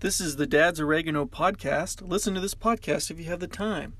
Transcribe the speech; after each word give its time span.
This 0.00 0.18
is 0.18 0.36
the 0.36 0.46
Dad's 0.46 0.80
Oregano 0.80 1.26
podcast. 1.26 2.00
Listen 2.00 2.32
to 2.32 2.40
this 2.40 2.54
podcast 2.54 3.10
if 3.10 3.18
you 3.18 3.26
have 3.26 3.40
the 3.40 3.46
time. 3.46 3.92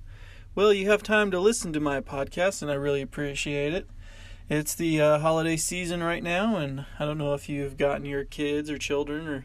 Well, 0.55 0.73
you 0.73 0.89
have 0.89 1.03
time 1.03 1.31
to 1.31 1.39
listen 1.39 1.75
to 1.75 1.79
my 1.79 2.01
podcast, 2.01 2.63
and 2.63 2.71
I 2.71 2.75
really 2.75 3.03
appreciate 3.03 3.75
it. 3.75 3.87
It's 4.49 4.75
the 4.75 4.99
uh, 4.99 5.19
holiday 5.19 5.59
season 5.59 6.03
right 6.03 6.23
now, 6.23 6.57
and 6.57 6.87
I 6.99 7.05
don't 7.05 7.19
know 7.19 7.35
if 7.35 7.51
you've 7.51 7.77
gotten 7.77 8.07
your 8.07 8.25
kids 8.25 8.71
or 8.71 8.79
children 8.79 9.29
or 9.29 9.45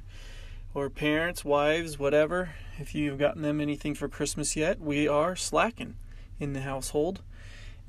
or 0.73 0.89
parents, 0.89 1.43
wives, 1.43 2.00
whatever, 2.00 2.52
if 2.79 2.96
you've 2.96 3.19
gotten 3.19 3.42
them 3.42 3.60
anything 3.60 3.93
for 3.93 4.07
Christmas 4.07 4.56
yet. 4.56 4.79
We 4.79 5.10
are 5.10 5.36
slacking 5.36 5.97
in 6.39 6.54
the 6.54 6.61
household. 6.61 7.21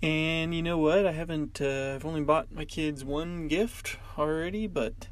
And 0.03 0.53
you 0.53 0.62
know 0.64 0.79
what? 0.79 1.07
I 1.07 1.12
haven't, 1.12 1.61
uh, 1.61 1.93
I've 1.94 2.04
only 2.04 2.22
bought 2.22 2.50
my 2.50 2.64
kids 2.64 3.04
one 3.04 3.46
gift 3.46 3.96
already, 4.18 4.67
but 4.67 5.07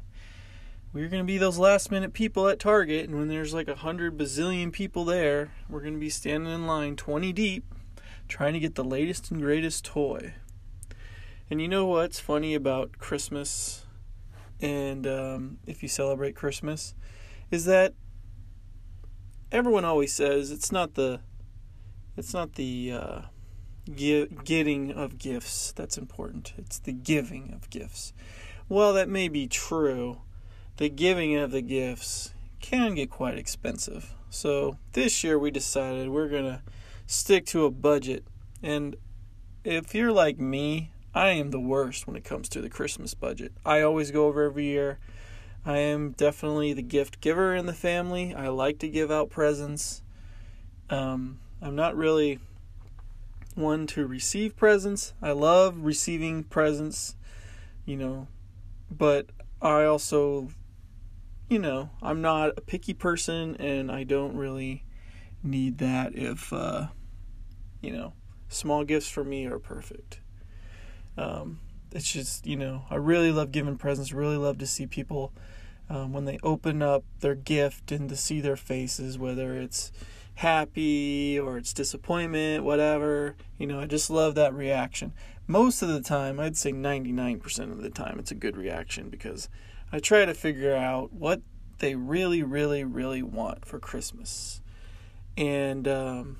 we're 0.95 1.09
going 1.09 1.21
to 1.21 1.27
be 1.27 1.37
those 1.37 1.59
last 1.59 1.91
minute 1.91 2.13
people 2.13 2.47
at 2.47 2.57
Target. 2.57 3.07
And 3.07 3.19
when 3.19 3.27
there's 3.27 3.53
like 3.53 3.67
a 3.67 3.75
hundred 3.75 4.17
bazillion 4.17 4.71
people 4.71 5.05
there, 5.05 5.51
we're 5.69 5.81
going 5.81 5.93
to 5.93 5.99
be 5.99 6.09
standing 6.09 6.51
in 6.51 6.65
line 6.65 6.95
20 6.95 7.31
deep 7.33 7.63
trying 8.27 8.53
to 8.53 8.59
get 8.59 8.73
the 8.73 8.83
latest 8.83 9.29
and 9.29 9.39
greatest 9.39 9.85
toy. 9.85 10.33
And 11.51 11.61
you 11.61 11.67
know 11.67 11.85
what's 11.85 12.19
funny 12.19 12.55
about 12.55 12.97
Christmas 12.97 13.85
and 14.59 15.05
um, 15.05 15.57
if 15.67 15.83
you 15.83 15.89
celebrate 15.89 16.35
Christmas? 16.35 16.95
is 17.51 17.65
that 17.65 17.93
everyone 19.51 19.85
always 19.85 20.13
says 20.13 20.51
it's 20.51 20.71
not 20.71 20.95
the 20.95 21.19
it's 22.17 22.33
not 22.33 22.53
the 22.53 22.91
uh, 22.91 23.21
getting 24.43 24.91
of 24.91 25.17
gifts 25.17 25.73
that's 25.73 25.97
important. 25.97 26.53
It's 26.57 26.79
the 26.79 26.93
giving 26.93 27.51
of 27.53 27.69
gifts. 27.69 28.13
Well, 28.69 28.93
that 28.93 29.09
may 29.09 29.27
be 29.27 29.47
true. 29.47 30.21
The 30.77 30.89
giving 30.89 31.35
of 31.35 31.51
the 31.51 31.61
gifts 31.61 32.33
can 32.59 32.95
get 32.95 33.09
quite 33.09 33.37
expensive. 33.37 34.13
So 34.29 34.77
this 34.91 35.23
year 35.23 35.39
we 35.39 35.51
decided 35.51 36.09
we're 36.09 36.27
gonna 36.27 36.63
stick 37.07 37.45
to 37.47 37.65
a 37.65 37.71
budget. 37.71 38.25
And 38.61 38.97
if 39.63 39.95
you're 39.95 40.11
like 40.11 40.37
me, 40.37 40.91
I 41.13 41.29
am 41.29 41.51
the 41.51 41.59
worst 41.61 42.07
when 42.07 42.17
it 42.17 42.25
comes 42.25 42.49
to 42.49 42.61
the 42.61 42.69
Christmas 42.69 43.13
budget. 43.13 43.53
I 43.65 43.81
always 43.81 44.11
go 44.11 44.27
over 44.27 44.43
every 44.43 44.65
year. 44.65 44.99
I 45.65 45.77
am 45.77 46.11
definitely 46.11 46.73
the 46.73 46.81
gift 46.81 47.21
giver 47.21 47.55
in 47.55 47.67
the 47.67 47.73
family. 47.73 48.35
I 48.35 48.49
like 48.49 48.79
to 48.79 48.89
give 48.89 49.09
out 49.09 49.29
presents. 49.29 50.03
Um, 50.89 51.39
I'm 51.61 51.75
not 51.75 51.95
really 51.95 52.39
one 53.55 53.87
to 53.87 54.05
receive 54.05 54.57
presents. 54.57 55.13
I 55.21 55.31
love 55.31 55.77
receiving 55.79 56.43
presents, 56.43 57.15
you 57.85 57.95
know, 57.95 58.27
but 58.91 59.27
I 59.61 59.85
also, 59.85 60.49
you 61.49 61.59
know, 61.59 61.89
I'm 62.01 62.21
not 62.21 62.57
a 62.57 62.61
picky 62.61 62.93
person 62.93 63.55
and 63.57 63.91
I 63.91 64.03
don't 64.03 64.35
really 64.35 64.83
need 65.43 65.77
that 65.77 66.15
if, 66.15 66.51
uh, 66.51 66.87
you 67.81 67.91
know, 67.91 68.13
small 68.49 68.83
gifts 68.83 69.09
for 69.09 69.23
me 69.23 69.45
are 69.45 69.59
perfect. 69.59 70.19
Um, 71.17 71.59
it's 71.91 72.11
just, 72.11 72.45
you 72.45 72.55
know, 72.55 72.83
I 72.89 72.95
really 72.95 73.31
love 73.31 73.51
giving 73.51 73.77
presents, 73.77 74.11
really 74.11 74.37
love 74.37 74.57
to 74.57 74.67
see 74.67 74.85
people 74.87 75.33
um, 75.89 76.13
when 76.13 76.25
they 76.25 76.39
open 76.43 76.81
up 76.81 77.03
their 77.19 77.35
gift 77.35 77.91
and 77.91 78.09
to 78.09 78.15
see 78.15 78.41
their 78.41 78.55
faces, 78.55 79.17
whether 79.17 79.55
it's 79.55 79.91
happy 80.35 81.39
or 81.39 81.57
it's 81.57 81.73
disappointment, 81.73 82.63
whatever. 82.63 83.35
You 83.57 83.67
know, 83.67 83.79
I 83.79 83.85
just 83.85 84.09
love 84.09 84.35
that 84.35 84.53
reaction. 84.53 85.13
Most 85.47 85.83
of 85.83 85.89
the 85.89 86.01
time, 86.01 86.39
I'd 86.39 86.57
say 86.57 86.71
99% 86.71 87.71
of 87.71 87.81
the 87.81 87.91
time, 87.91 88.17
it's 88.17 88.31
a 88.31 88.35
good 88.35 88.57
reaction 88.57 89.09
because 89.09 89.47
I 89.91 89.99
try 89.99 90.25
to 90.25 90.33
figure 90.33 90.75
out 90.75 91.13
what 91.13 91.41
they 91.77 91.93
really, 91.93 92.41
really, 92.41 92.83
really 92.83 93.21
want 93.21 93.63
for 93.63 93.79
Christmas. 93.79 94.61
And 95.37 95.87
um, 95.87 96.37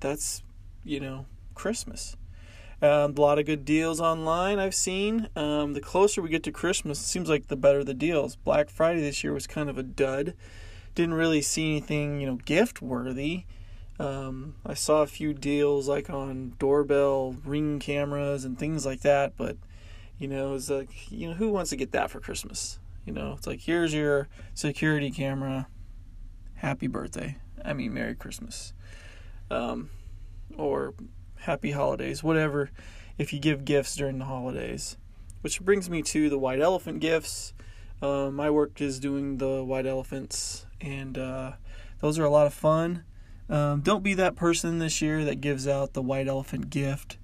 that's, 0.00 0.42
you 0.84 1.00
know, 1.00 1.26
Christmas. 1.54 2.16
Um, 2.80 3.14
a 3.16 3.20
lot 3.20 3.38
of 3.38 3.46
good 3.46 3.64
deals 3.64 4.00
online 4.00 4.58
I've 4.58 4.74
seen. 4.74 5.28
Um, 5.36 5.74
the 5.74 5.80
closer 5.80 6.22
we 6.22 6.28
get 6.30 6.42
to 6.44 6.52
Christmas, 6.52 7.00
it 7.00 7.06
seems 7.06 7.28
like 7.28 7.48
the 7.48 7.56
better 7.56 7.84
the 7.84 7.94
deals. 7.94 8.36
Black 8.36 8.70
Friday 8.70 9.00
this 9.00 9.22
year 9.22 9.34
was 9.34 9.46
kind 9.46 9.68
of 9.68 9.76
a 9.76 9.82
dud. 9.82 10.34
Didn't 10.94 11.14
really 11.14 11.42
see 11.42 11.72
anything, 11.72 12.20
you 12.20 12.26
know, 12.26 12.36
gift 12.36 12.80
worthy. 12.80 13.44
Um, 13.98 14.56
I 14.64 14.74
saw 14.74 15.02
a 15.02 15.06
few 15.06 15.32
deals 15.32 15.88
like 15.88 16.10
on 16.10 16.54
doorbell 16.58 17.36
ring 17.44 17.78
cameras 17.78 18.44
and 18.44 18.58
things 18.58 18.84
like 18.84 19.00
that, 19.00 19.36
but 19.36 19.56
you 20.18 20.28
know, 20.28 20.54
it's 20.54 20.70
like 20.70 21.10
you 21.10 21.28
know, 21.28 21.34
who 21.34 21.50
wants 21.50 21.70
to 21.70 21.76
get 21.76 21.92
that 21.92 22.10
for 22.10 22.20
Christmas? 22.20 22.78
You 23.04 23.12
know, 23.12 23.34
it's 23.36 23.46
like 23.46 23.60
here's 23.60 23.94
your 23.94 24.28
security 24.54 25.10
camera. 25.10 25.68
Happy 26.56 26.86
birthday. 26.86 27.38
I 27.64 27.72
mean, 27.72 27.94
Merry 27.94 28.14
Christmas. 28.14 28.72
Um, 29.50 29.90
or 30.56 30.94
happy 31.40 31.70
holidays, 31.70 32.22
whatever, 32.22 32.70
if 33.18 33.32
you 33.32 33.38
give 33.38 33.64
gifts 33.64 33.94
during 33.96 34.18
the 34.18 34.24
holidays. 34.24 34.96
Which 35.42 35.60
brings 35.60 35.88
me 35.88 36.02
to 36.02 36.28
the 36.28 36.38
white 36.38 36.60
elephant 36.60 37.00
gifts. 37.00 37.54
Uh, 38.02 38.30
my 38.30 38.50
work 38.50 38.80
is 38.80 38.98
doing 38.98 39.38
the 39.38 39.62
white 39.62 39.86
elephants, 39.86 40.66
and 40.80 41.16
uh, 41.16 41.52
those 42.00 42.18
are 42.18 42.24
a 42.24 42.30
lot 42.30 42.46
of 42.46 42.54
fun. 42.54 43.04
Um, 43.48 43.80
don't 43.80 44.02
be 44.02 44.14
that 44.14 44.34
person 44.36 44.78
this 44.78 45.00
year 45.00 45.24
that 45.24 45.40
gives 45.40 45.68
out 45.68 45.92
the 45.92 46.02
white 46.02 46.26
elephant 46.26 46.70
gift 46.70 47.16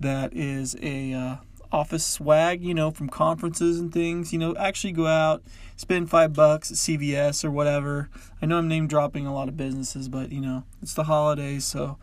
that 0.00 0.34
is 0.34 0.76
a 0.82 1.12
uh, 1.12 1.36
office 1.70 2.04
swag, 2.04 2.62
you 2.62 2.74
know, 2.74 2.90
from 2.90 3.08
conferences 3.08 3.78
and 3.78 3.92
things. 3.92 4.32
You 4.32 4.38
know, 4.38 4.54
actually 4.56 4.92
go 4.92 5.06
out, 5.06 5.42
spend 5.76 6.10
five 6.10 6.32
bucks 6.32 6.70
at 6.70 6.76
CVS 6.76 7.44
or 7.44 7.50
whatever. 7.50 8.08
I 8.40 8.46
know 8.46 8.58
I'm 8.58 8.68
name 8.68 8.86
dropping 8.86 9.26
a 9.26 9.34
lot 9.34 9.48
of 9.48 9.56
businesses, 9.56 10.08
but 10.08 10.32
you 10.32 10.40
know, 10.40 10.64
it's 10.82 10.94
the 10.94 11.04
holidays, 11.04 11.64
so 11.66 11.98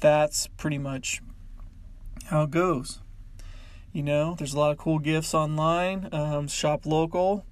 that's 0.00 0.48
pretty 0.56 0.78
much 0.78 1.22
how 2.26 2.42
it 2.42 2.50
goes. 2.50 3.00
You 3.92 4.02
know, 4.02 4.34
there's 4.36 4.54
a 4.54 4.58
lot 4.58 4.72
of 4.72 4.78
cool 4.78 4.98
gifts 4.98 5.34
online. 5.34 6.08
Um, 6.10 6.48
shop 6.48 6.84
local. 6.84 7.46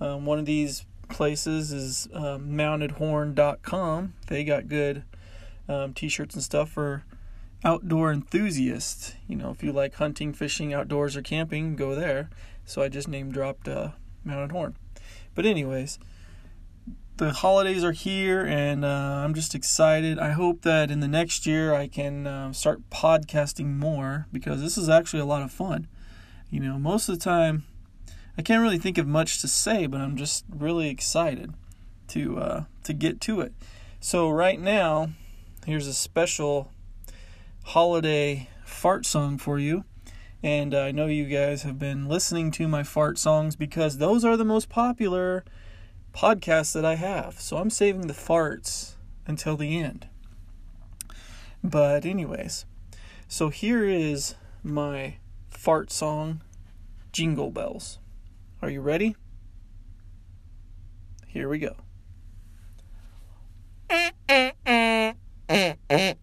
Um, 0.00 0.24
one 0.24 0.38
of 0.38 0.46
these 0.46 0.86
places 1.10 1.70
is 1.70 2.08
um, 2.14 2.52
mountedhorn.com. 2.52 4.14
They 4.28 4.44
got 4.44 4.68
good 4.68 5.04
um, 5.68 5.94
t-shirts 5.94 6.34
and 6.34 6.44
stuff 6.44 6.70
for 6.70 7.04
outdoor 7.64 8.12
enthusiasts. 8.12 9.14
You 9.26 9.36
know, 9.36 9.50
if 9.50 9.62
you 9.62 9.72
like 9.72 9.94
hunting, 9.94 10.32
fishing, 10.32 10.72
outdoors, 10.72 11.16
or 11.16 11.22
camping, 11.22 11.76
go 11.76 11.94
there. 11.94 12.30
So 12.64 12.82
I 12.82 12.88
just 12.88 13.08
name 13.08 13.32
dropped 13.32 13.68
uh, 13.68 13.90
Mounted 14.24 14.52
Horn. 14.52 14.76
But 15.34 15.46
anyways, 15.46 15.98
the 17.16 17.32
holidays 17.32 17.84
are 17.84 17.92
here 17.92 18.44
and 18.44 18.84
uh, 18.84 18.88
I'm 18.88 19.34
just 19.34 19.54
excited. 19.54 20.18
I 20.18 20.30
hope 20.30 20.62
that 20.62 20.90
in 20.90 21.00
the 21.00 21.08
next 21.08 21.46
year 21.46 21.74
I 21.74 21.86
can 21.86 22.26
uh, 22.26 22.52
start 22.52 22.88
podcasting 22.90 23.78
more 23.78 24.26
because 24.32 24.60
this 24.60 24.76
is 24.76 24.88
actually 24.88 25.20
a 25.20 25.26
lot 25.26 25.42
of 25.42 25.52
fun. 25.52 25.88
You 26.50 26.60
know, 26.60 26.78
most 26.78 27.08
of 27.08 27.18
the 27.18 27.24
time 27.24 27.64
I 28.36 28.42
can't 28.42 28.62
really 28.62 28.78
think 28.78 28.98
of 28.98 29.06
much 29.06 29.40
to 29.40 29.48
say, 29.48 29.86
but 29.86 30.00
I'm 30.00 30.16
just 30.16 30.44
really 30.48 30.88
excited 30.88 31.54
to 32.08 32.38
uh, 32.38 32.64
to 32.84 32.92
get 32.92 33.20
to 33.22 33.40
it. 33.40 33.52
So 34.00 34.28
right 34.30 34.58
now, 34.58 35.10
here's 35.66 35.86
a 35.86 35.94
special 35.94 36.70
holiday 37.64 38.48
fart 38.64 39.06
song 39.06 39.38
for 39.38 39.58
you. 39.58 39.84
And 40.42 40.74
uh, 40.74 40.80
I 40.80 40.90
know 40.90 41.06
you 41.06 41.26
guys 41.26 41.62
have 41.62 41.78
been 41.78 42.08
listening 42.08 42.50
to 42.52 42.66
my 42.66 42.82
fart 42.82 43.18
songs 43.18 43.54
because 43.54 43.98
those 43.98 44.24
are 44.24 44.36
the 44.36 44.44
most 44.44 44.68
popular 44.68 45.44
podcasts 46.12 46.72
that 46.74 46.84
I 46.84 46.96
have. 46.96 47.40
So 47.40 47.58
I'm 47.58 47.70
saving 47.70 48.08
the 48.08 48.14
farts 48.14 48.94
until 49.26 49.56
the 49.56 49.78
end. 49.78 50.08
But, 51.62 52.04
anyways, 52.04 52.66
so 53.28 53.50
here 53.50 53.84
is 53.84 54.34
my 54.64 55.16
fart 55.48 55.92
song, 55.92 56.42
Jingle 57.12 57.52
Bells. 57.52 58.00
Are 58.60 58.70
you 58.70 58.80
ready? 58.80 59.14
Here 61.28 61.48
we 61.48 61.58
go. 61.58 61.76
Eh, 63.88 64.10
eh. 64.28 64.51
Uh. 65.92 66.22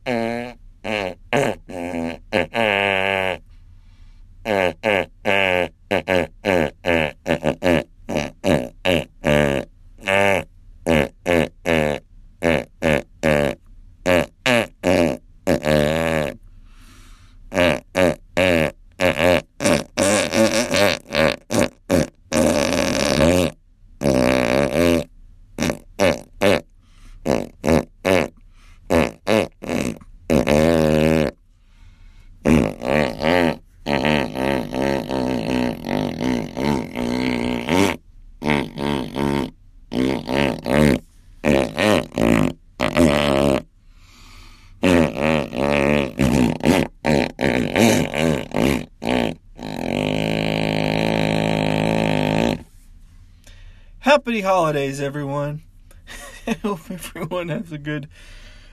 Happy 54.09 54.41
holidays, 54.41 54.99
everyone. 54.99 55.61
I 56.47 56.53
hope 56.53 56.89
everyone 56.89 57.49
has 57.49 57.71
a 57.71 57.77
good 57.77 58.09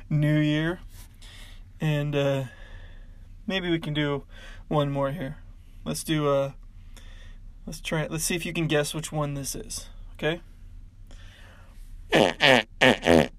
new 0.09 0.39
year. 0.39 0.81
And 1.79 2.17
uh, 2.17 2.45
maybe 3.47 3.71
we 3.71 3.79
can 3.79 3.93
do 3.93 4.23
one 4.69 4.91
more 4.91 5.11
here. 5.11 5.37
Let's 5.85 6.03
do 6.03 6.27
uh 6.27 6.53
let's 7.67 7.83
try 7.83 8.01
it. 8.01 8.11
Let's 8.11 8.25
see 8.25 8.35
if 8.35 8.47
you 8.47 8.55
can 8.55 8.67
guess 8.67 8.95
which 8.95 9.13
one 9.13 9.35
this 9.35 9.55
is. 9.55 9.89
Okay? 10.15 10.41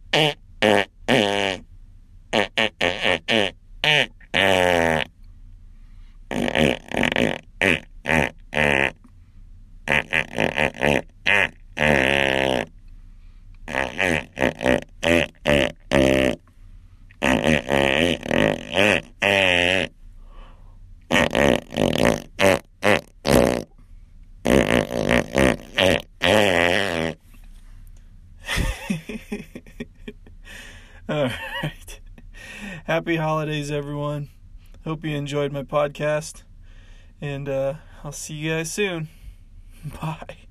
All 31.09 31.23
right. 31.23 31.99
Happy 32.85 33.17
holidays, 33.17 33.71
everyone. 33.71 34.29
Hope 34.85 35.03
you 35.03 35.15
enjoyed 35.17 35.51
my 35.51 35.63
podcast. 35.63 36.43
And 37.19 37.49
uh, 37.49 37.73
I'll 38.05 38.13
see 38.13 38.35
you 38.35 38.51
guys 38.51 38.71
soon. 38.71 39.09
Bye. 40.01 40.46